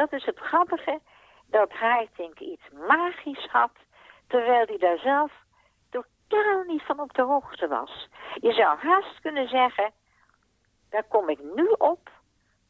Dat 0.00 0.12
is 0.12 0.24
het 0.24 0.38
grappige, 0.38 1.00
dat 1.46 1.72
Haitink 1.72 2.38
iets 2.38 2.68
magisch 2.86 3.46
had, 3.46 3.70
terwijl 4.26 4.66
hij 4.66 4.78
daar 4.78 4.98
zelf 4.98 5.32
totaal 5.90 6.62
niet 6.62 6.82
van 6.82 7.00
op 7.00 7.14
de 7.14 7.22
hoogte 7.22 7.68
was. 7.68 8.08
Je 8.34 8.52
zou 8.52 8.78
haast 8.78 9.20
kunnen 9.20 9.48
zeggen, 9.48 9.92
daar 10.90 11.04
kom 11.08 11.28
ik 11.28 11.38
nu 11.54 11.68
op, 11.78 12.10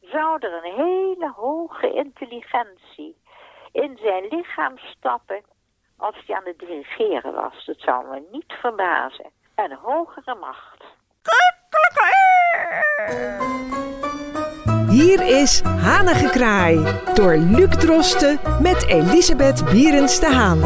zou 0.01 0.39
er 0.39 0.53
een 0.53 0.73
hele 0.73 1.31
hoge 1.35 1.93
intelligentie 1.93 3.21
in 3.71 3.97
zijn 3.97 4.27
lichaam 4.27 4.77
stappen 4.77 5.43
als 5.97 6.15
hij 6.25 6.35
aan 6.35 6.45
het 6.45 6.59
dirigeren 6.59 7.33
was. 7.33 7.65
Dat 7.65 7.79
zou 7.79 8.07
me 8.07 8.27
niet 8.31 8.53
verbazen. 8.61 9.31
Een 9.55 9.73
hogere 9.73 10.35
macht. 10.35 10.83
Hier 14.91 15.41
is 15.41 15.61
Hanengekraai 15.61 17.01
door 17.13 17.37
Luc 17.37 17.69
Drosten 17.69 18.39
met 18.61 18.85
Elisabeth 18.87 19.65
Bierens 19.65 20.19
de 20.19 20.25
Haan. 20.25 20.59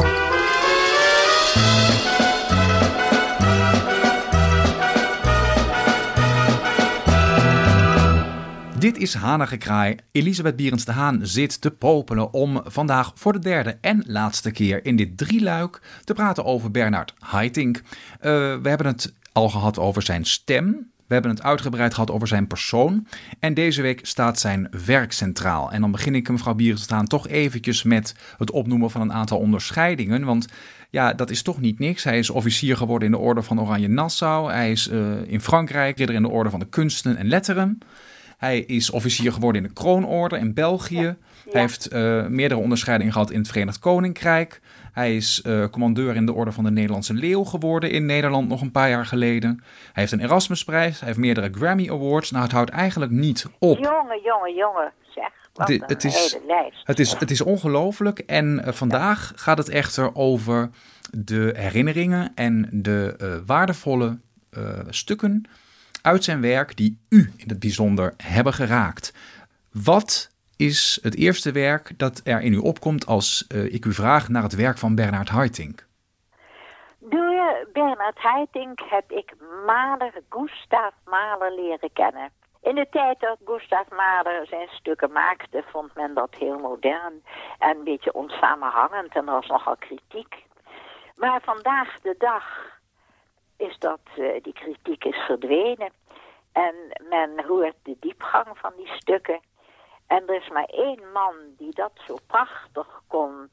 Dit 8.79 8.97
is 8.97 9.13
Hanengekraai. 9.13 9.95
Elisabeth 10.11 10.55
Bierens 10.55 10.85
de 10.85 10.91
Haan 10.91 11.19
zit 11.23 11.61
te 11.61 11.71
popelen 11.71 12.33
om 12.33 12.61
vandaag 12.65 13.11
voor 13.15 13.33
de 13.33 13.39
derde 13.39 13.77
en 13.81 14.03
laatste 14.07 14.51
keer 14.51 14.85
in 14.85 14.95
dit 14.95 15.17
drieluik 15.17 15.81
te 16.03 16.13
praten 16.13 16.45
over 16.45 16.71
Bernard 16.71 17.13
Haitink. 17.19 17.77
Uh, 17.77 17.83
we 18.61 18.69
hebben 18.69 18.87
het 18.87 19.13
al 19.31 19.49
gehad 19.49 19.79
over 19.79 20.01
zijn 20.01 20.25
stem. 20.25 20.93
We 21.07 21.13
hebben 21.13 21.31
het 21.31 21.43
uitgebreid 21.43 21.93
gehad 21.93 22.11
over 22.11 22.27
zijn 22.27 22.47
persoon. 22.47 23.07
En 23.39 23.53
deze 23.53 23.81
week 23.81 23.99
staat 24.05 24.39
zijn 24.39 24.67
werk 24.85 25.11
centraal. 25.11 25.71
En 25.71 25.81
dan 25.81 25.91
begin 25.91 26.15
ik, 26.15 26.29
mevrouw 26.29 26.53
Bierens, 26.53 26.81
staan 26.81 27.07
toch 27.07 27.27
eventjes 27.27 27.83
met 27.83 28.15
het 28.37 28.51
opnoemen 28.51 28.91
van 28.91 29.01
een 29.01 29.13
aantal 29.13 29.37
onderscheidingen. 29.37 30.23
Want 30.23 30.47
ja, 30.89 31.13
dat 31.13 31.29
is 31.29 31.41
toch 31.41 31.61
niet 31.61 31.79
niks. 31.79 32.03
Hij 32.03 32.17
is 32.17 32.29
officier 32.29 32.77
geworden 32.77 33.07
in 33.07 33.13
de 33.13 33.19
Orde 33.19 33.41
van 33.41 33.61
Oranje 33.61 33.87
Nassau. 33.87 34.51
Hij 34.51 34.71
is 34.71 34.87
uh, 34.87 35.13
in 35.27 35.41
Frankrijk 35.41 35.97
ridder 35.97 36.15
in 36.15 36.21
de 36.21 36.29
Orde 36.29 36.49
van 36.49 36.59
de 36.59 36.69
Kunsten 36.69 37.17
en 37.17 37.27
Letteren. 37.27 37.79
Hij 38.37 38.59
is 38.59 38.89
officier 38.89 39.31
geworden 39.31 39.61
in 39.61 39.67
de 39.67 39.73
Kroonorde 39.73 40.37
in 40.37 40.53
België. 40.53 41.15
Hij 41.49 41.61
heeft 41.61 41.93
uh, 41.93 42.25
meerdere 42.27 42.59
onderscheidingen 42.61 43.13
gehad 43.13 43.31
in 43.31 43.39
het 43.39 43.47
Verenigd 43.47 43.79
Koninkrijk. 43.79 44.61
Hij 44.93 45.15
is 45.15 45.41
uh, 45.45 45.65
commandeur 45.71 46.15
in 46.15 46.25
de 46.25 46.33
Orde 46.33 46.51
van 46.51 46.63
de 46.63 46.71
Nederlandse 46.71 47.13
Leeuw 47.13 47.43
geworden 47.43 47.91
in 47.91 48.05
Nederland 48.05 48.47
nog 48.47 48.61
een 48.61 48.71
paar 48.71 48.89
jaar 48.89 49.05
geleden. 49.05 49.59
Hij 49.61 50.03
heeft 50.03 50.11
een 50.11 50.19
Erasmusprijs, 50.19 50.99
hij 50.99 51.07
heeft 51.07 51.19
meerdere 51.19 51.49
Grammy 51.51 51.89
Awards. 51.89 52.31
Nou, 52.31 52.43
het 52.43 52.51
houdt 52.51 52.69
eigenlijk 52.69 53.11
niet 53.11 53.45
op. 53.59 53.77
Jongen, 53.77 54.21
jongen, 54.23 54.55
jongen, 54.55 54.93
zeg. 55.09 55.31
Wat 55.53 55.67
De, 55.67 55.83
het, 55.85 56.03
is, 56.03 56.37
het, 56.83 56.99
is, 56.99 57.13
het 57.13 57.31
is 57.31 57.41
ongelooflijk. 57.41 58.19
En 58.19 58.61
uh, 58.65 58.73
vandaag 58.73 59.31
ja. 59.35 59.41
gaat 59.41 59.57
het 59.57 59.69
echter 59.69 60.15
over 60.15 60.69
de 61.11 61.53
herinneringen 61.57 62.31
en 62.35 62.69
de 62.71 63.41
waardevolle 63.45 64.17
stukken 64.89 65.45
uit 66.05 66.23
zijn 66.23 66.41
werk 66.41 66.77
die 66.77 67.05
u 67.09 67.31
in 67.37 67.49
het 67.49 67.59
bijzonder 67.59 68.13
hebben 68.23 68.53
geraakt. 68.53 69.13
Wat 69.83 70.29
is 70.57 70.99
het 71.01 71.15
eerste 71.15 71.51
werk 71.51 71.97
dat 71.97 72.21
er 72.23 72.41
in 72.41 72.53
u 72.53 72.57
opkomt 72.57 73.05
als 73.05 73.45
uh, 73.47 73.73
ik 73.73 73.85
u 73.85 73.93
vraag 73.93 74.29
naar 74.29 74.43
het 74.43 74.55
werk 74.55 74.77
van 74.77 74.95
Bernard 74.95 75.29
Haitink? 75.29 75.85
Door 76.99 77.67
Bernard 77.73 78.17
Haitink 78.17 78.79
heb 78.89 79.11
ik 79.11 79.33
Mahler, 79.65 80.13
Gustav 80.29 80.93
Mahler 81.05 81.53
leren 81.55 81.93
kennen. 81.93 82.29
In 82.61 82.75
de 82.75 82.87
tijd 82.89 83.19
dat 83.19 83.37
Gustav 83.45 83.89
Mahler 83.89 84.47
zijn 84.47 84.67
stukken 84.71 85.11
maakte, 85.11 85.63
vond 85.71 85.95
men 85.95 86.13
dat 86.13 86.35
heel 86.35 86.59
modern 86.59 87.23
en 87.59 87.77
een 87.77 87.83
beetje 87.83 88.13
onsamenhangend 88.13 89.15
en 89.15 89.27
er 89.27 89.33
was 89.33 89.47
nogal 89.47 89.75
kritiek. 89.75 90.35
Maar 91.15 91.41
vandaag 91.41 91.99
de 92.01 92.15
dag 92.17 92.73
is 93.57 93.77
dat 93.79 93.99
uh, 94.17 94.43
die 94.43 94.53
kritiek 94.53 95.03
is 95.03 95.17
verdwenen. 95.17 95.91
En 96.63 96.75
men 97.09 97.45
hoort 97.47 97.75
de 97.83 97.95
diepgang 97.99 98.47
van 98.53 98.71
die 98.77 98.87
stukken. 98.87 99.39
En 100.07 100.23
er 100.27 100.35
is 100.35 100.49
maar 100.49 100.65
één 100.65 101.11
man 101.13 101.33
die 101.57 101.75
dat 101.75 101.91
zo 102.07 102.15
prachtig 102.27 103.01
kon, 103.07 103.51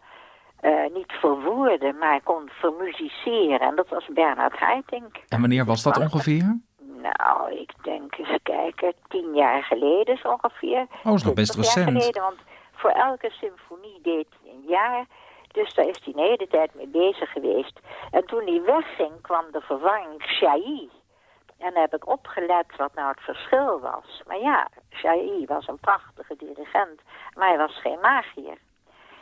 uh, 0.61 0.95
niet 0.95 1.13
verwoorden, 1.13 1.99
maar 1.99 2.23
kon 2.23 2.49
vermusiceren. 2.49 3.61
En 3.61 3.77
dat 3.77 3.89
was 3.89 4.07
Bernard 4.07 4.59
Haitink. 4.59 5.17
En 5.29 5.41
wanneer 5.41 5.65
was 5.65 5.83
dat 5.83 5.99
ongeveer? 5.99 6.61
Nou, 7.03 7.53
ik 7.53 7.73
denk 7.83 8.17
eens 8.17 8.39
kijken, 8.43 8.95
tien 9.09 9.35
jaar 9.35 9.63
geleden 9.63 10.17
zo 10.17 10.29
ongeveer. 10.29 10.87
Oh, 11.05 11.15
is 11.15 11.23
nog 11.25 11.35
best 11.35 11.55
recent. 11.55 11.91
Jaar 11.91 12.01
geleden, 12.01 12.23
want 12.23 12.39
voor 12.73 12.91
elke 12.91 13.31
symfonie 13.31 13.99
deed 14.03 14.27
hij 14.43 14.53
een 14.53 14.65
jaar. 14.67 15.07
Dus 15.53 15.75
daar 15.75 15.89
is 15.89 16.01
hij 16.05 16.13
een 16.13 16.29
hele 16.29 16.47
tijd 16.49 16.75
mee 16.75 16.89
bezig 16.89 17.33
geweest. 17.33 17.81
En 18.11 18.25
toen 18.27 18.47
hij 18.47 18.63
wegging, 18.63 19.21
kwam 19.21 19.45
de 19.53 19.61
vervanging 19.61 20.23
Chailly. 20.23 20.89
En 21.63 21.75
heb 21.75 21.95
ik 21.95 22.09
opgelet 22.09 22.77
wat 22.77 22.95
nou 22.95 23.09
het 23.09 23.21
verschil 23.21 23.81
was. 23.81 24.23
Maar 24.27 24.39
ja, 24.39 24.69
Chailly 24.91 25.47
was 25.47 25.69
een 25.69 25.79
prachtige 25.79 26.37
dirigent, 26.37 27.01
maar 27.35 27.49
hij 27.49 27.59
was 27.59 27.81
geen 27.81 28.01
magier. 28.01 28.59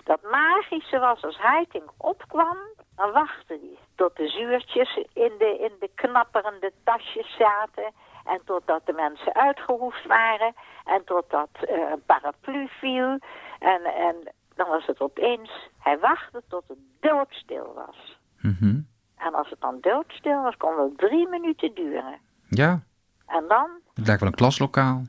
Dat 0.04 0.22
magische 0.22 0.98
was 0.98 1.22
als 1.24 1.38
Heiting 1.38 1.84
opkwam, 1.96 2.58
dan 2.96 3.12
wachtte 3.12 3.58
hij 3.60 3.78
tot 3.94 4.16
de 4.16 4.28
zuurtjes 4.28 4.96
in 4.96 5.32
de, 5.38 5.58
in 5.58 5.72
de 5.80 5.90
knapperende 5.94 6.72
tasjes 6.84 7.36
zaten. 7.36 7.92
En 8.24 8.40
totdat 8.44 8.86
de 8.86 8.92
mensen 8.92 9.34
uitgehoest 9.34 10.06
waren. 10.06 10.54
En 10.84 11.04
totdat 11.04 11.48
uh, 11.62 11.90
een 11.90 12.02
paraplu 12.06 12.68
viel. 12.68 13.18
En, 13.58 13.84
en 13.84 14.32
dan 14.54 14.68
was 14.68 14.86
het 14.86 15.00
opeens, 15.00 15.68
hij 15.78 15.98
wachtte 15.98 16.42
tot 16.48 16.64
het 16.66 16.78
doodstil 17.00 17.72
was. 17.74 18.18
Mm 18.40 18.56
-hmm. 18.58 18.88
En 19.16 19.34
als 19.34 19.50
het 19.50 19.60
dan 19.60 19.78
doodstil 19.80 20.42
was, 20.42 20.56
kon 20.56 20.78
het 20.78 20.98
drie 20.98 21.28
minuten 21.28 21.74
duren. 21.74 22.18
Ja. 22.50 22.80
En 23.26 23.44
dan? 23.48 23.70
Het 23.94 24.06
lijkt 24.06 24.20
wel 24.20 24.30
een 24.30 24.36
klaslokaal. 24.36 25.02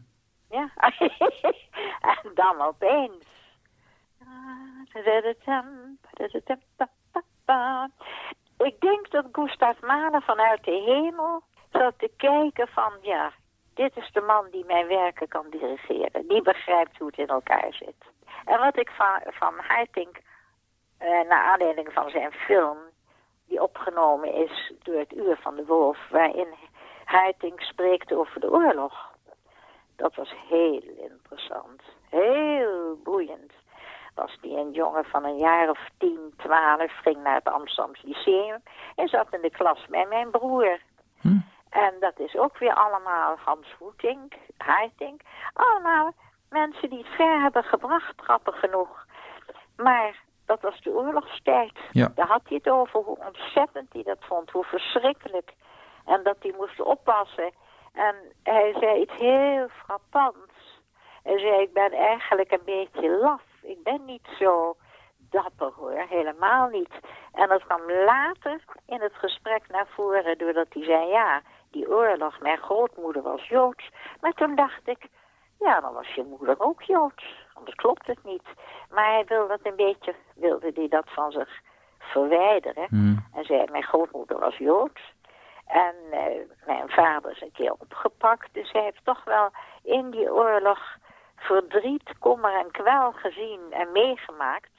Ja. 0.49 0.69
en 2.23 2.31
dan 2.33 2.61
opeens. 2.61 3.29
Ik 8.57 8.79
denk 8.79 9.11
dat 9.11 9.25
Gustav 9.31 9.81
Mahler 9.81 10.21
vanuit 10.21 10.63
de 10.63 10.83
hemel 10.85 11.43
zat 11.71 11.93
te 11.97 12.11
kijken 12.17 12.67
van, 12.67 12.93
ja, 13.01 13.31
dit 13.73 13.97
is 13.97 14.11
de 14.11 14.21
man 14.21 14.47
die 14.51 14.65
mijn 14.65 14.87
werken 14.87 15.27
kan 15.27 15.45
dirigeren. 15.49 16.27
Die 16.27 16.41
begrijpt 16.41 16.97
hoe 16.97 17.07
het 17.07 17.17
in 17.17 17.27
elkaar 17.27 17.73
zit. 17.73 17.95
En 18.45 18.59
wat 18.59 18.77
ik 18.77 18.89
van, 18.89 19.21
van 19.25 19.53
Haitink, 19.57 20.17
uh, 21.01 21.07
naar 21.07 21.51
aanleiding 21.51 21.93
van 21.93 22.09
zijn 22.09 22.31
film, 22.31 22.77
die 23.47 23.61
opgenomen 23.61 24.33
is 24.33 24.73
door 24.83 24.99
het 24.99 25.13
Uur 25.13 25.37
van 25.41 25.55
de 25.55 25.65
Wolf, 25.65 25.97
waarin 26.09 26.47
Haitink 27.11 27.61
spreekt 27.61 28.13
over 28.13 28.39
de 28.39 28.51
oorlog. 28.51 28.93
Dat 29.95 30.15
was 30.15 30.33
heel 30.49 30.83
interessant. 31.09 31.81
Heel 32.09 32.99
boeiend. 33.03 33.51
Was 34.15 34.37
die 34.41 34.57
een 34.57 34.71
jongen 34.71 35.05
van 35.05 35.23
een 35.25 35.37
jaar 35.37 35.69
of 35.69 35.79
tien, 35.97 36.33
twaalf, 36.37 36.91
ging 37.03 37.23
naar 37.23 37.35
het 37.35 37.47
Amsterdamse 37.47 38.07
Lyceum 38.07 38.63
en 38.95 39.07
zat 39.07 39.27
in 39.31 39.41
de 39.41 39.49
klas 39.49 39.87
met 39.87 40.09
mijn 40.09 40.29
broer. 40.29 40.79
Hm. 41.21 41.39
En 41.69 41.93
dat 41.99 42.19
is 42.19 42.35
ook 42.35 42.57
weer 42.57 42.73
allemaal 42.73 43.37
Hans 43.45 43.67
Voetink, 43.77 44.33
Haitink. 44.57 45.21
Allemaal 45.53 46.11
mensen 46.49 46.89
die 46.89 46.97
het 46.97 47.15
ver 47.15 47.41
hebben 47.41 47.63
gebracht, 47.63 48.21
grappig 48.21 48.59
genoeg. 48.59 49.05
Maar 49.75 50.15
dat 50.45 50.61
was 50.61 50.81
de 50.81 50.89
oorlogstijd. 50.89 51.79
Ja. 51.91 52.11
Daar 52.15 52.27
had 52.27 52.41
hij 52.47 52.57
het 52.57 52.69
over, 52.69 52.99
hoe 52.99 53.17
ontzettend 53.25 53.93
hij 53.93 54.03
dat 54.03 54.17
vond, 54.19 54.51
hoe 54.51 54.63
verschrikkelijk. 54.63 55.53
En 56.11 56.23
dat 56.23 56.35
hij 56.39 56.53
moest 56.57 56.81
oppassen. 56.81 57.51
En 57.93 58.15
hij 58.43 58.75
zei 58.79 59.01
iets 59.01 59.17
heel 59.17 59.67
frappants. 59.67 60.79
Hij 61.23 61.39
zei, 61.39 61.61
ik 61.61 61.73
ben 61.73 61.91
eigenlijk 61.91 62.51
een 62.51 62.65
beetje 62.65 63.09
laf. 63.09 63.41
Ik 63.61 63.83
ben 63.83 64.05
niet 64.05 64.27
zo 64.39 64.75
dapper 65.17 65.71
hoor, 65.75 66.05
helemaal 66.09 66.67
niet. 66.67 66.93
En 67.33 67.47
dat 67.47 67.63
kwam 67.63 67.91
later 67.91 68.63
in 68.85 69.01
het 69.01 69.13
gesprek 69.13 69.67
naar 69.67 69.87
voren 69.87 70.37
doordat 70.37 70.67
hij 70.69 70.83
zei, 70.83 71.07
ja, 71.07 71.41
die 71.71 71.89
oorlog, 71.89 72.39
mijn 72.39 72.57
grootmoeder 72.57 73.21
was 73.21 73.47
Joods. 73.47 73.89
Maar 74.21 74.33
toen 74.33 74.55
dacht 74.55 74.87
ik, 74.87 75.07
ja, 75.59 75.79
dan 75.79 75.93
was 75.93 76.07
je 76.07 76.23
moeder 76.23 76.55
ook 76.59 76.81
Joods. 76.81 77.45
Anders 77.53 77.75
klopt 77.75 78.07
het 78.07 78.23
niet. 78.23 78.47
Maar 78.89 79.11
hij 79.11 79.25
wilde 79.27 79.47
dat 79.47 79.59
een 79.63 79.75
beetje, 79.75 80.15
wilde 80.35 80.71
hij 80.73 80.87
dat 80.87 81.09
van 81.09 81.31
zich 81.31 81.59
verwijderen. 81.97 82.85
Hmm. 82.89 83.25
En 83.33 83.43
zei, 83.43 83.65
mijn 83.71 83.83
grootmoeder 83.83 84.39
was 84.39 84.57
Joods. 84.57 85.13
En 85.71 85.95
uh, 86.11 86.19
mijn 86.65 86.89
vader 86.89 87.31
is 87.31 87.41
een 87.41 87.51
keer 87.51 87.71
opgepakt. 87.71 88.53
Dus 88.53 88.71
hij 88.71 88.81
heeft 88.81 89.05
toch 89.05 89.23
wel 89.23 89.49
in 89.83 90.09
die 90.09 90.31
oorlog 90.33 90.79
verdriet, 91.35 92.17
kommer 92.19 92.53
en 92.53 92.71
kwel 92.71 93.11
gezien 93.11 93.59
en 93.69 93.91
meegemaakt. 93.91 94.69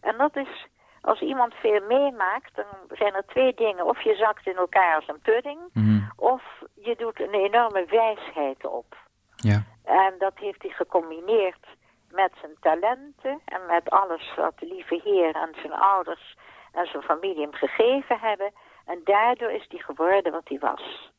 En 0.00 0.16
dat 0.16 0.36
is, 0.36 0.66
als 1.00 1.20
iemand 1.20 1.54
veel 1.54 1.80
meemaakt, 1.88 2.54
dan 2.54 2.64
zijn 2.90 3.14
er 3.14 3.26
twee 3.26 3.54
dingen. 3.54 3.84
Of 3.86 4.00
je 4.00 4.14
zakt 4.14 4.46
in 4.46 4.56
elkaar 4.56 4.94
als 4.94 5.08
een 5.08 5.20
pudding, 5.20 5.58
Mm. 5.72 6.10
of 6.16 6.42
je 6.74 6.96
doet 6.96 7.20
een 7.20 7.34
enorme 7.34 7.84
wijsheid 7.84 8.66
op. 8.66 8.96
Ja. 9.36 9.62
En 9.84 10.14
dat 10.18 10.32
heeft 10.34 10.62
hij 10.62 10.70
gecombineerd 10.70 11.66
met 12.10 12.32
zijn 12.40 12.56
talenten 12.60 13.40
en 13.44 13.60
met 13.66 13.90
alles 13.90 14.34
wat 14.36 14.58
de 14.58 14.66
lieve 14.66 15.00
Heer 15.04 15.34
en 15.34 15.54
zijn 15.60 15.72
ouders 15.72 16.36
en 16.72 16.86
zijn 16.86 17.02
familie 17.02 17.42
hem 17.42 17.54
gegeven 17.54 18.18
hebben. 18.18 18.52
En 18.88 19.00
daardoor 19.04 19.50
is 19.50 19.66
hij 19.68 19.78
geworden 19.78 20.32
wat 20.32 20.48
hij 20.48 20.58
was. 20.58 21.10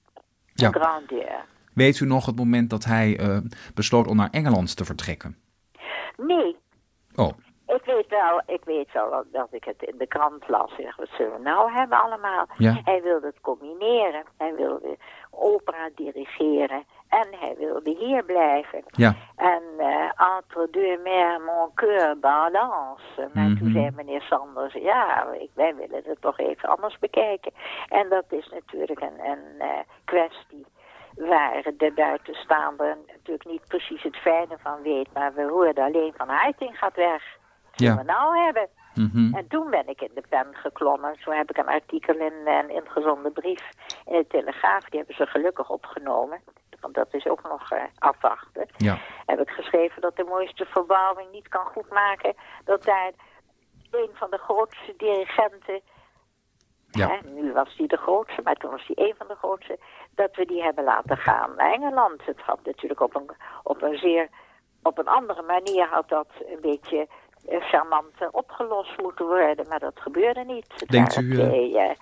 Ja. 0.54 0.69
Grandeur. 0.71 1.45
Weet 1.74 2.00
u 2.00 2.06
nog 2.06 2.25
het 2.25 2.36
moment 2.36 2.69
dat 2.69 2.83
hij 2.83 3.18
eh, 3.19 3.38
besloot 3.74 4.07
om 4.07 4.16
naar 4.16 4.30
Engeland 4.31 4.75
te 4.77 4.86
vertrekken? 4.86 5.38
Nee, 6.18 6.57
Oh, 7.16 7.31
ik 7.68 7.81
weet 7.86 8.07
wel, 8.07 8.42
ik 8.45 8.63
weet 8.63 8.92
wel 8.92 9.10
dat, 9.10 9.25
dat 9.31 9.48
ik 9.51 9.63
het 9.63 9.81
in 9.81 9.98
de 9.98 10.07
krant 10.07 10.48
las. 10.48 10.71
Ik 10.77 10.86
dacht, 10.86 10.98
wat 10.98 11.10
zullen 11.18 11.33
we 11.33 11.39
nou 11.42 11.71
hebben 11.71 12.01
allemaal? 12.01 12.48
Ja. 12.57 12.81
Hij 12.83 13.01
wilde 13.01 13.25
het 13.27 13.39
combineren. 13.42 14.24
Hij 14.38 14.56
wilde 14.56 14.98
opera 15.30 15.89
dirigeren. 15.95 16.83
En 17.09 17.27
hij 17.39 17.56
wilde 17.57 17.95
hier 18.00 18.23
blijven. 18.23 18.83
ja. 18.88 19.15
En 19.35 19.63
eh, 19.77 20.11
entre 20.38 20.67
deux 20.71 21.00
mers, 21.03 21.39
mon 21.45 21.69
cœur 21.75 22.19
balance. 22.19 23.29
Maar 23.33 23.45
toen 23.57 23.57
Mhm. 23.69 23.71
zei 23.71 23.91
meneer 23.95 24.21
Sanders, 24.21 24.73
ja, 24.73 25.23
ik, 25.31 25.50
wij 25.53 25.75
willen 25.75 26.01
het 26.06 26.21
toch 26.21 26.39
even 26.39 26.69
anders 26.69 27.00
bekijken. 27.00 27.51
En 27.89 28.09
dat 28.09 28.25
is 28.29 28.50
natuurlijk 28.53 29.00
een, 29.01 29.19
een 29.25 29.59
eh, 29.59 29.69
kwestie 30.06 30.65
waar 31.15 31.61
de 31.77 31.91
buitenstaander 31.95 32.97
natuurlijk 33.07 33.45
niet 33.50 33.67
precies 33.67 34.03
het 34.03 34.17
fijne 34.17 34.57
van 34.61 34.81
weet. 34.81 35.07
Maar 35.13 35.33
we 35.33 35.44
hoorden 35.44 35.83
alleen 35.83 36.13
van 36.17 36.29
Heiting 36.29 36.77
gaat 36.77 36.95
weg. 36.95 37.23
Dat 37.71 37.79
Ja. 37.88 37.95
we 37.97 38.03
nou 38.03 38.38
hebben. 38.38 38.67
Mhm. 38.95 39.33
En 39.35 39.47
toen 39.47 39.69
ben 39.69 39.88
ik 39.88 40.01
in 40.01 40.11
de 40.13 40.23
pen 40.29 40.47
geklommen. 40.51 41.15
Toen 41.23 41.33
heb 41.33 41.50
ik 41.50 41.57
een 41.57 41.67
artikel 41.67 42.13
in 42.15 42.33
een 42.45 42.69
ingezonden 42.69 43.31
brief 43.33 43.69
in 44.06 44.13
de 44.17 44.27
Telegraaf. 44.27 44.83
Die 44.83 44.97
hebben 45.00 45.15
ze 45.15 45.25
gelukkig 45.25 45.69
opgenomen. 45.69 46.41
Want 46.81 46.93
dat 46.93 47.13
is 47.13 47.27
ook 47.27 47.43
nog 47.43 47.71
eh, 47.71 47.83
afwachten. 47.97 48.67
Ja. 48.77 48.99
Heb 49.25 49.39
ik 49.39 49.49
geschreven 49.49 50.01
dat 50.01 50.15
de 50.15 50.23
mooiste 50.23 50.65
verbouwing 50.65 51.31
niet 51.31 51.47
kan 51.47 51.65
goedmaken. 51.65 52.35
Dat 52.63 52.83
daar 52.83 53.11
een 53.91 54.09
van 54.13 54.29
de 54.29 54.37
grootste 54.37 54.93
dirigenten. 54.97 55.81
Ja. 56.91 57.07
Hè, 57.07 57.29
nu 57.29 57.53
was 57.53 57.75
hij 57.77 57.87
de 57.87 57.97
grootste, 57.97 58.41
maar 58.41 58.55
toen 58.55 58.71
was 58.71 58.87
hij 58.87 59.07
een 59.07 59.15
van 59.17 59.27
de 59.27 59.35
grootste. 59.35 59.79
Dat 60.15 60.35
we 60.35 60.45
die 60.45 60.63
hebben 60.63 60.83
laten 60.83 61.17
gaan 61.17 61.55
naar 61.55 61.73
Engeland. 61.73 62.25
Het 62.25 62.41
had 62.41 62.59
natuurlijk 62.63 63.01
op 63.01 63.15
een, 63.15 63.29
op 63.63 63.81
een 63.81 63.97
zeer. 63.97 64.29
Op 64.83 64.97
een 64.97 65.07
andere 65.07 65.41
manier 65.41 65.87
had 65.87 66.09
dat 66.09 66.27
een 66.45 66.61
beetje 66.61 67.07
eh, 67.47 67.61
charmant 67.61 68.13
opgelost 68.31 69.01
moeten 69.01 69.25
worden, 69.25 69.67
maar 69.67 69.79
dat 69.79 69.99
gebeurde 69.99 70.43
niet. 70.43 70.89
Denkt 70.89 71.15
waren 71.15 71.29
u, 71.29 71.73
eh, 71.73 71.95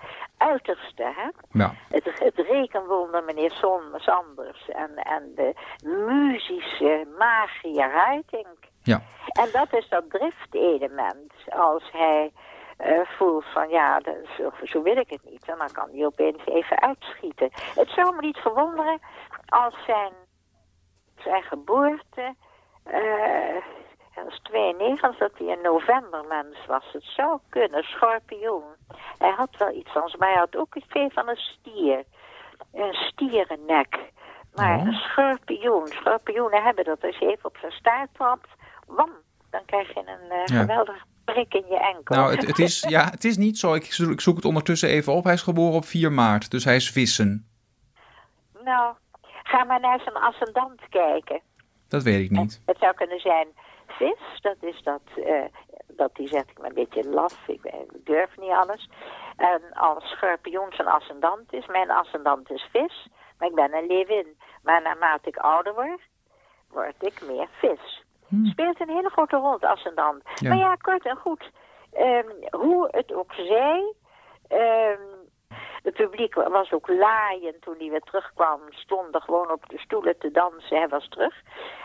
uiterste, 0.50 1.02
hè? 1.02 1.28
Ja. 1.50 1.74
Het, 1.88 2.04
het 2.18 2.36
rekenwonder 2.36 3.24
meneer 3.24 3.50
Son 3.50 3.82
Sanders 3.94 4.68
en, 4.68 4.94
en 4.94 5.32
de 5.34 5.54
muzische 5.84 7.06
magier 7.18 7.92
Heiting. 7.92 8.46
Ja. 8.82 9.02
En 9.32 9.48
dat 9.52 9.72
is 9.72 9.88
dat 9.88 10.10
driftelement. 10.10 11.32
Als 11.48 11.90
hij 11.92 12.32
eh, 12.76 13.00
voelt 13.00 13.44
van 13.52 13.68
ja, 13.68 13.98
dat, 14.00 14.16
zo, 14.36 14.52
zo 14.62 14.82
wil 14.82 14.96
ik 14.96 15.10
het 15.10 15.24
niet. 15.24 15.44
En 15.44 15.58
dan 15.58 15.72
kan 15.72 15.88
hij 15.92 16.06
opeens 16.06 16.44
even 16.44 16.80
uitschieten. 16.80 17.50
Het 17.74 17.88
zou 17.88 18.14
me 18.14 18.20
niet 18.20 18.38
verwonderen 18.38 18.98
als 19.46 19.74
zijn, 19.86 20.12
zijn 21.16 21.42
geboorte... 21.42 22.34
eh 22.84 23.56
was 24.28 24.40
92, 24.42 25.18
dat 25.18 25.30
hij 25.38 25.48
een 25.48 25.62
novembermens 25.62 26.66
was. 26.66 26.84
Het 26.92 27.04
zou 27.16 27.38
kunnen, 27.48 27.82
schorpioen. 27.82 28.62
Hij 29.18 29.32
had 29.36 29.56
wel 29.58 29.74
iets 29.74 29.92
van, 29.92 30.14
maar 30.18 30.28
hij 30.28 30.38
had 30.38 30.56
ook 30.56 30.74
iets 30.74 30.86
veel 30.88 31.10
van 31.10 31.28
een 31.28 31.36
stier. 31.36 32.04
Een 32.72 32.94
stierennek. 32.94 33.98
Maar 34.54 34.80
een 34.80 34.92
schorpioen, 34.92 35.86
schorpioenen 35.86 36.62
hebben 36.62 36.84
dat. 36.84 37.04
Als 37.04 37.18
je 37.18 37.26
even 37.26 37.44
op 37.44 37.56
zijn 37.60 37.72
staart 37.72 38.08
trapt, 38.14 38.48
wam, 38.86 39.10
dan 39.50 39.64
krijg 39.66 39.94
je 39.94 40.00
een 40.00 40.30
eh, 40.30 40.44
Ja. 40.44 40.60
geweldig 40.60 41.04
prik 41.24 41.54
in 41.54 41.64
je 41.68 41.78
enkel. 41.94 42.16
Nou, 42.16 42.30
het, 42.34 42.46
het, 42.46 42.58
is, 42.58 42.80
ja, 42.96 43.04
het 43.10 43.24
is 43.24 43.36
niet 43.36 43.58
zo. 43.58 43.74
Ik, 43.74 43.84
zo- 43.92 44.10
ik 44.10 44.20
zoek 44.20 44.36
het 44.36 44.44
ondertussen 44.44 44.88
even 44.88 45.12
op. 45.12 45.24
Hij 45.24 45.32
is 45.32 45.42
geboren 45.42 45.76
op 45.76 45.84
4 45.84 46.12
maart, 46.12 46.50
dus 46.50 46.64
hij 46.64 46.76
is 46.76 46.90
vissen. 46.90 47.46
nou, 48.64 48.94
ga 49.42 49.64
maar 49.64 49.80
naar 49.80 50.00
zijn 50.00 50.16
ascendant 50.16 50.80
kijken. 50.88 51.40
Dat 51.88 52.02
weet 52.02 52.24
ik 52.24 52.30
niet. 52.30 52.60
Het 52.66 52.76
zou 52.80 52.94
kunnen 52.94 53.20
zijn 53.20 53.46
vis, 53.88 54.40
dat 54.40 54.56
is 54.60 54.82
dat, 54.82 55.00
eh, 55.24 55.44
dat 55.86 56.14
die 56.14 56.28
zegt 56.28 56.48
ik 56.50 56.58
ben 56.58 56.66
een 56.68 56.74
beetje 56.74 57.08
laf, 57.08 57.48
ik, 57.48 57.60
ben- 57.60 57.80
ik 57.94 58.06
durf 58.06 58.36
niet 58.36 58.50
alles. 58.50 58.88
En 59.36 59.62
als 59.72 60.04
schorpioen 60.10 60.72
zijn 60.72 60.88
ascendant 60.88 61.52
is, 61.52 61.66
mijn 61.66 61.90
ascendant 61.90 62.50
is 62.50 62.68
vis, 62.72 63.08
maar 63.38 63.48
ik 63.48 63.54
ben 63.54 63.74
een 63.74 63.86
leeuwin. 63.86 64.36
Maar 64.62 64.82
naarmate 64.82 65.28
ik 65.28 65.36
ouder 65.36 65.74
word, 65.74 66.00
word 66.70 66.94
ik 66.98 67.20
meer 67.26 67.48
vis. 67.52 68.04
Speelt 68.44 68.80
een 68.80 68.88
hele 68.88 69.10
grote 69.10 69.36
rol, 69.36 69.52
het 69.52 69.64
ascendant. 69.64 70.22
Ja. 70.34 70.48
Maar 70.48 70.58
ja, 70.58 70.74
kort 70.74 71.06
en 71.06 71.16
goed, 71.16 71.50
ehm, 71.92 72.26
hoe 72.50 72.88
het 72.90 73.12
ook 73.12 73.32
zij, 73.32 73.92
ehm, 74.48 75.00
het 75.82 75.94
publiek 75.94 76.34
was 76.34 76.72
ook 76.72 76.88
laaiend 76.88 77.62
toen 77.62 77.74
hij 77.78 77.90
weer 77.90 78.00
terugkwam. 78.00 78.60
Stonden 78.70 79.20
gewoon 79.20 79.50
op 79.50 79.68
de 79.68 79.78
stoelen 79.78 80.18
te 80.18 80.30
dansen. 80.30 80.76
Hij 80.76 80.88
was 80.88 81.08
terug. 81.08 81.34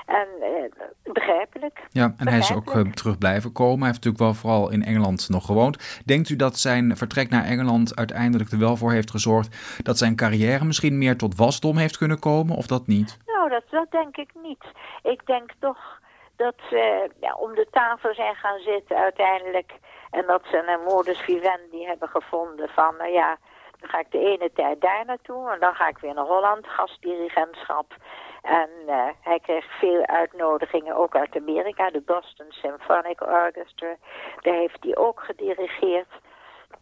En 0.06 0.28
eh, 0.42 1.12
begrijpelijk. 1.13 1.80
Ja, 1.90 2.13
en 2.18 2.28
hij 2.28 2.38
is 2.38 2.54
ook 2.54 2.74
eh, 2.74 2.81
terug 2.81 3.18
blijven 3.18 3.51
komen. 3.51 3.78
Hij 3.78 3.88
heeft 3.88 4.04
natuurlijk 4.04 4.24
wel 4.24 4.34
vooral 4.34 4.72
in 4.72 4.84
Engeland 4.84 5.30
nog 5.30 5.45
gewoond. 5.45 6.01
Denkt 6.06 6.30
u 6.30 6.36
dat 6.36 6.57
zijn 6.57 6.98
vertrek 6.98 7.30
naar 7.30 7.44
Engeland 7.44 7.95
uiteindelijk 7.95 8.51
er 8.51 8.60
wel 8.60 8.75
voor 8.75 8.92
heeft 8.92 9.12
gezorgd 9.12 9.81
dat 9.84 9.98
zijn 9.98 10.16
carrière 10.16 10.66
misschien 10.66 10.98
meer 10.98 11.18
tot 11.18 11.36
wasdom 11.36 11.78
heeft 11.78 11.98
kunnen 11.98 12.19
komen, 12.19 12.56
of 12.56 12.68
dat 12.68 12.88
niet? 12.88 13.18
Nou, 13.25 13.50
dat, 13.50 13.63
dat 13.69 13.92
denk 13.92 14.18
ik 14.18 14.30
niet. 14.44 14.66
Ik 15.04 15.25
denk 15.25 15.51
toch 15.60 16.01
dat 16.36 16.56
ze 16.69 17.10
ja, 17.19 17.34
om 17.34 17.56
de 17.56 17.68
tafel 17.72 18.13
zijn 18.13 18.36
gaan 18.36 18.60
zitten 18.60 18.98
uiteindelijk. 18.98 19.72
En 20.12 20.25
dat 20.28 20.42
ze 20.51 20.57
een 20.57 20.94
modus 20.94 21.19
vivendi 21.19 21.86
hebben 21.86 22.10
gevonden 22.10 22.69
van, 22.69 22.96
nou 22.98 23.12
ja, 23.12 23.38
dan 23.84 23.92
ga 23.92 24.00
ik 24.00 24.12
de 24.12 24.20
ene 24.20 24.52
tijd 24.54 24.82
daar 24.82 25.06
naartoe 25.06 25.52
en 25.52 25.60
dan 25.60 25.76
ga 25.76 25.88
ik 25.88 25.98
weer 25.98 26.14
naar 26.14 26.26
Holland, 26.26 26.68
gastdirigentschap. 26.68 27.96
En 28.42 28.70
eh, 28.88 29.08
hij 29.22 29.40
kreeg 29.40 29.66
veel 29.80 30.06
uitnodigingen, 30.06 30.96
ook 30.96 31.16
uit 31.16 31.36
Amerika, 31.36 31.90
de 31.90 32.02
Boston 32.02 32.46
Symphonic 32.50 33.22
Orchestra. 33.22 33.96
Daar 34.42 34.54
heeft 34.54 34.78
hij 34.84 34.96
ook 34.96 35.20
gedirigeerd. 35.20 36.08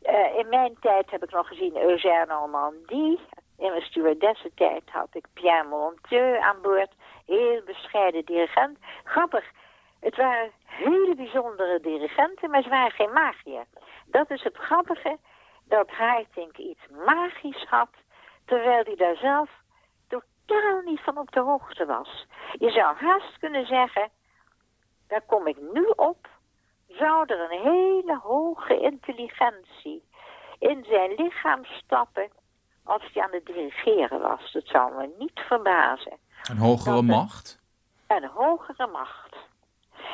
Eh, 0.02 0.38
in 0.38 0.50
mijn 0.50 0.76
tijd 0.80 1.12
heb 1.12 1.24
ik 1.24 1.32
nog 1.32 1.48
gezien 1.48 1.78
Eugène 1.78 2.26
Normandie. 2.28 3.20
In 3.58 3.70
mijn 3.70 3.82
stewardessentijd 3.82 4.84
had 4.86 5.10
ik 5.12 5.26
Pierre 5.34 5.68
Monteux 5.68 6.40
aan 6.40 6.62
boord. 6.62 6.92
Heel 7.26 7.62
bescheiden 7.66 8.26
dirigent. 8.26 8.78
Grappig, 9.04 9.46
het 10.00 10.16
waren 10.16 10.52
hele 10.66 11.16
bijzondere 11.16 11.80
dirigenten, 11.80 12.50
maar 12.50 12.62
ze 12.62 12.70
waren 12.70 12.92
geen 12.92 13.14
magier. 13.14 13.64
Dat 14.06 14.30
is 14.30 14.44
het 14.44 14.58
grappige, 14.58 15.18
dat 15.72 15.90
Haitink 15.90 16.58
iets 16.58 16.86
magisch 17.06 17.66
had, 17.70 17.90
terwijl 18.46 18.84
hij 18.84 18.96
daar 18.96 19.16
zelf 19.16 19.50
totaal 20.08 20.82
niet 20.82 21.00
van 21.00 21.18
op 21.18 21.32
de 21.32 21.40
hoogte 21.40 21.86
was. 21.86 22.26
Je 22.60 22.70
zou 22.70 22.96
haast 22.96 23.38
kunnen 23.40 23.66
zeggen, 23.66 24.10
daar 25.08 25.22
kom 25.22 25.48
ik 25.48 25.58
nu 25.74 25.86
op, 25.96 26.28
zou 26.88 27.26
er 27.26 27.40
een 27.40 27.62
hele 27.62 28.20
hoge 28.24 28.80
intelligentie 28.80 30.04
in 30.60 30.86
zijn 30.90 31.14
lichaam 31.16 31.66
stappen 31.66 32.30
als 32.84 33.10
hij 33.14 33.24
aan 33.24 33.34
het 33.34 33.46
dirigeren 33.46 34.22
was. 34.22 34.52
Dat 34.52 34.68
zou 34.68 34.96
me 34.96 35.16
niet 35.18 35.40
verbazen. 35.48 36.18
Een 36.50 36.58
hogere 36.58 37.02
macht? 37.02 37.60
Een 38.08 38.26
hogere 38.26 38.88
macht. 38.88 39.36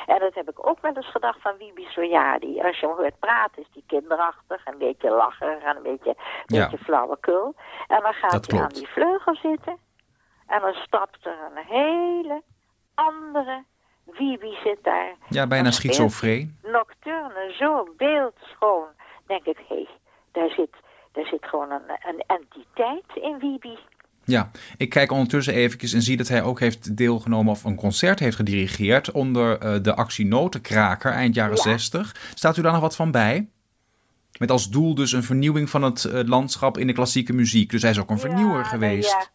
En 0.05 0.19
dat 0.19 0.33
heb 0.33 0.49
ik 0.49 0.67
ook 0.67 0.81
wel 0.81 0.93
eens 0.95 1.11
gedacht 1.11 1.41
van 1.41 1.57
Wibi 1.57 1.85
Soyadi. 1.89 2.61
Als 2.61 2.79
je 2.79 2.87
hem 2.87 2.95
hoort 2.95 3.19
praten 3.19 3.61
is 3.61 3.67
die 3.73 3.83
kinderachtig, 3.87 4.65
een 4.65 4.77
beetje 4.77 5.09
lacherig 5.09 5.63
en 5.63 5.75
een 5.75 5.83
beetje, 5.83 6.15
Ja. 6.45 6.63
beetje 6.69 6.83
flauwekul. 6.83 7.55
En 7.87 8.01
dan 8.01 8.13
gaat 8.13 8.51
hij 8.51 8.61
aan 8.61 8.67
die 8.69 8.87
vleugel 8.87 9.35
zitten. 9.35 9.77
En 10.47 10.61
dan 10.61 10.73
stapt 10.73 11.25
er 11.25 11.37
een 11.55 11.63
hele 11.65 12.41
andere 12.93 13.63
Wibi 14.05 14.57
zit 14.63 14.83
daar. 14.83 15.15
Ja, 15.29 15.47
bijna 15.47 15.71
schizofreen. 15.71 16.57
Nocturne, 16.63 17.53
zo 17.57 17.87
beeldschoon. 17.97 18.87
Denk 19.25 19.45
ik, 19.45 19.57
hé, 19.67 19.75
hey, 19.75 19.87
daar, 20.31 20.49
zit, 20.49 20.75
daar 21.11 21.25
zit 21.25 21.45
gewoon 21.45 21.71
een, 21.71 21.89
een 22.07 22.23
entiteit 22.27 23.05
in 23.15 23.39
Wibi. 23.39 23.77
Ja, 24.27 24.51
ik 24.77 24.89
kijk 24.89 25.11
ondertussen 25.11 25.53
eventjes 25.53 25.93
en 25.93 26.01
zie 26.01 26.17
dat 26.17 26.27
hij 26.27 26.43
ook 26.43 26.59
heeft 26.59 26.97
deelgenomen 26.97 27.51
of 27.51 27.63
een 27.63 27.75
concert 27.75 28.19
heeft 28.19 28.35
gedirigeerd 28.35 29.11
onder 29.11 29.57
eh, 29.59 29.75
de 29.81 29.95
actie 29.95 30.25
Notenkraker 30.25 31.11
eind 31.11 31.35
jaren 31.35 31.55
Ja. 31.55 31.61
60. 31.61 32.15
Staat 32.33 32.57
u 32.57 32.61
daar 32.61 32.71
nog 32.71 32.81
wat 32.81 32.95
van 32.95 33.11
bij? 33.11 33.47
Met 34.39 34.51
als 34.51 34.69
doel 34.69 34.95
dus 34.95 35.11
een 35.11 35.23
vernieuwing 35.23 35.69
van 35.69 35.81
het 35.83 36.05
eh, 36.05 36.23
landschap 36.25 36.77
in 36.77 36.87
de 36.87 36.93
klassieke 36.93 37.33
muziek. 37.33 37.69
Dus 37.69 37.81
hij 37.81 37.91
is 37.91 37.99
ook 37.99 38.09
een 38.09 38.19
vernieuwer 38.19 38.57
Ja, 38.57 38.63
geweest. 38.63 39.09
ja, 39.09 39.27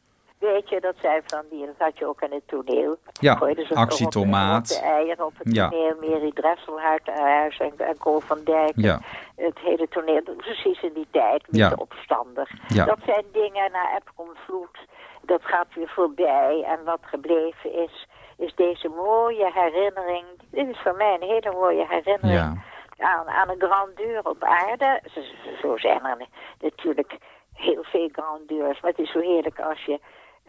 weet 0.42 0.68
je, 0.68 0.80
dat 0.80 0.94
zijn 1.00 1.22
van 1.26 1.42
die, 1.50 1.66
dat 1.66 1.75
had 1.78 1.99
je 1.99 2.06
ook 2.06 2.20
in 2.22 2.32
het 2.32 2.49
toneel. 2.49 2.96
Ja, 3.12 3.34
ze 3.66 3.75
actie 3.75 4.08
toch 4.08 4.22
op- 4.22 4.28
de 4.68 4.80
eieren 4.80 5.25
op 5.26 5.32
het 5.38 5.54
Ja. 5.54 5.68
toneel. 5.68 5.96
Mary 6.00 6.32
Dresselhuis 6.34 7.58
en, 7.58 7.72
en 7.78 7.96
van 8.20 8.44
Dijk. 8.44 8.72
Ja. 8.75 9.00
Het 9.37 9.58
hele 9.58 9.88
toneel, 9.88 10.22
precies 10.37 10.82
in 10.82 10.92
die 10.92 11.06
tijd, 11.11 11.42
met 11.46 11.61
Ja. 11.61 11.68
de 11.68 11.78
opstander. 11.80 12.50
Ja. 12.68 12.84
Dat 12.84 12.99
zijn 13.04 13.25
dingen 13.32 13.72
na 13.72 13.96
Epcom 13.96 14.28
Vloed. 14.46 14.78
Dat 15.22 15.40
gaat 15.44 15.66
weer 15.75 15.88
voorbij. 15.88 16.64
En 16.66 16.84
wat 16.84 17.00
gebleven 17.02 17.72
is, 17.72 18.06
is 18.37 18.54
deze 18.54 18.88
mooie 18.88 19.50
herinnering. 19.54 20.25
Dit 20.50 20.68
is 20.68 20.78
voor 20.82 20.94
mij 20.96 21.14
een 21.14 21.28
hele 21.28 21.52
mooie 21.52 21.87
herinnering. 21.88 22.32
Ja. 22.32 22.62
Aan, 22.99 23.28
aan 23.28 23.49
een 23.50 23.61
grandeur 23.68 24.20
op 24.28 24.42
aarde. 24.44 25.00
Zo, 25.14 25.20
zo 25.62 25.76
zijn 25.76 26.04
er 26.06 26.26
natuurlijk 26.61 27.16
heel 27.54 27.82
veel 27.82 28.08
grandeurs. 28.12 28.80
Maar 28.80 28.90
het 28.90 29.00
is 29.00 29.12
zo 29.12 29.20
heerlijk 29.20 29.61
als 29.61 29.84
je 29.84 30.00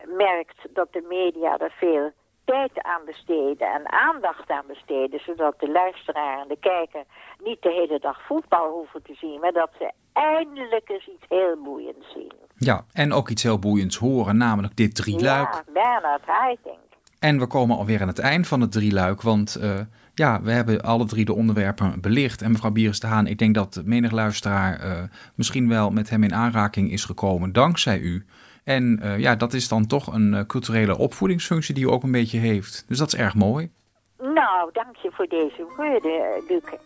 merkt 0.08 0.58
dat 0.74 0.94
de 0.94 1.06
media 1.10 1.58
er 1.58 1.74
veel 1.80 2.12
tijd 2.46 2.84
aan 2.84 3.02
besteden 3.06 3.68
en 3.68 3.92
aandacht 3.92 4.50
aan 4.50 4.66
besteden, 4.68 5.20
zodat 5.20 5.60
de 5.60 5.72
luisteraar 5.72 6.42
en 6.42 6.48
de 6.48 6.58
kijker 6.60 7.04
niet 7.44 7.62
de 7.62 7.72
hele 7.72 8.00
dag 8.00 8.22
voetbal 8.26 8.72
hoeven 8.72 9.02
te 9.04 9.14
zien, 9.14 9.40
maar 9.40 9.52
dat 9.52 9.70
ze 9.78 9.92
eindelijk 10.14 10.90
eens 10.90 11.08
iets 11.08 11.26
heel 11.30 11.58
boeiends 11.64 12.12
zien. 12.14 12.34
Ja, 12.58 12.86
en 12.94 13.14
ook 13.14 13.30
iets 13.30 13.44
heel 13.44 13.60
boeiends 13.60 13.98
horen, 13.98 14.38
namelijk 14.38 14.76
dit 14.76 14.96
drieluik. 14.96 15.54
Ja, 15.54 15.64
Bernard 15.74 16.26
Haitink. 16.26 16.78
En 17.20 17.40
we 17.40 17.48
komen 17.48 17.78
alweer 17.78 18.02
aan 18.02 18.08
het 18.08 18.20
eind 18.20 18.48
van 18.48 18.62
het 18.62 18.72
drieluik, 18.72 19.22
want 19.22 19.58
uh, 19.62 19.80
ja, 20.14 20.42
we 20.42 20.52
hebben 20.52 20.82
alle 20.82 21.06
drie 21.06 21.26
de 21.26 21.34
onderwerpen 21.34 22.02
belicht. 22.02 22.42
En 22.42 22.52
mevrouw 22.52 22.72
Bieres 22.72 23.00
de 23.00 23.08
Haan, 23.08 23.28
ik 23.28 23.38
denk 23.38 23.56
dat 23.56 23.82
menig 23.86 24.12
luisteraar 24.12 24.86
uh, 24.86 25.04
misschien 25.36 25.70
wel 25.70 25.90
met 25.90 26.10
hem 26.10 26.24
in 26.24 26.34
aanraking 26.34 26.92
is 26.92 27.06
gekomen 27.06 27.52
dankzij 27.52 28.00
u. 28.00 28.26
En 28.64 29.00
uh, 29.04 29.20
ja, 29.20 29.36
dat 29.36 29.54
is 29.54 29.68
dan 29.68 29.88
toch 29.88 30.14
een 30.14 30.34
uh, 30.34 30.42
culturele 30.48 30.98
opvoedingsfunctie 30.98 31.74
die 31.74 31.84
u 31.84 31.90
ook 31.90 32.04
een 32.04 32.12
beetje 32.12 32.40
heeft. 32.40 32.86
Dus 32.88 32.98
dat 32.98 33.08
is 33.08 33.20
erg 33.20 33.36
mooi. 33.36 33.72
Nou, 34.18 34.70
dank 34.74 34.96
je 34.96 35.12
voor 35.14 35.28
deze 35.28 35.66
woorden, 35.78 36.44
Luc. 36.48 36.80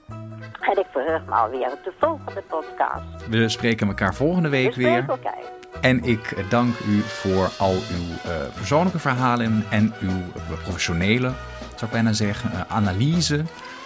En 0.60 0.78
ik 0.78 0.86
verheug 0.92 1.26
me 1.26 1.32
alweer 1.32 1.72
op 1.72 1.84
de 1.84 1.94
volgende 2.00 2.44
podcast. 2.48 3.28
We 3.30 3.50
spreken 3.50 3.88
elkaar 3.88 4.16
volgende 4.16 4.50
week 4.50 4.76
We 4.76 4.84
weer. 4.84 5.06
elkaar. 5.08 5.44
En 5.82 6.04
ik 6.04 6.50
dank 6.50 6.80
u 6.80 7.00
voor 7.00 7.50
al 7.58 7.74
uw 7.74 8.32
uh, 8.32 8.54
persoonlijke 8.56 9.00
verhalen 9.00 9.64
en 9.70 9.94
uw 10.02 10.42
professionele, 10.64 11.32
zou 11.76 11.86
ik 11.86 11.92
bijna 11.92 12.14
zeggen, 12.14 12.70
analyse 12.70 13.42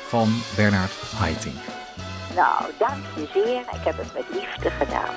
van 0.07 0.27
Bernard 0.55 1.01
Haitink. 1.17 1.55
Nou, 2.35 2.71
dank 2.77 3.03
je 3.15 3.27
zeer. 3.33 3.59
Ik 3.59 3.83
heb 3.83 3.97
het 3.97 4.13
met 4.13 4.25
liefde 4.31 4.69
gedaan. 4.69 5.13